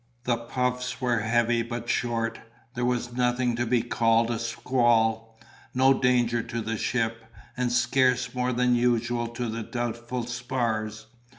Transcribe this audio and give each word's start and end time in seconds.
The 0.23 0.35
puffs 0.37 0.99
were 0.99 1.19
heavy 1.19 1.61
but 1.61 1.87
short; 1.87 2.39
there 2.73 2.85
was 2.85 3.13
nothing 3.13 3.55
to 3.57 3.67
be 3.67 3.83
called 3.83 4.31
a 4.31 4.39
squall, 4.39 5.37
no 5.75 5.93
danger 5.93 6.41
to 6.41 6.59
the 6.59 6.75
ship, 6.75 7.23
and 7.55 7.71
scarce 7.71 8.33
more 8.33 8.51
than 8.51 8.73
usual 8.73 9.27
to 9.27 9.47
the 9.47 9.61
doubtful 9.61 10.25
spars. 10.25 11.05